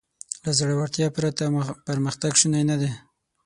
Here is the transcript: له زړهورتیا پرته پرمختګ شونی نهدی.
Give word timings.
له 0.43 0.51
زړهورتیا 0.59 1.07
پرته 1.17 1.43
پرمختګ 1.87 2.31
شونی 2.39 2.63
نهدی. 2.69 2.91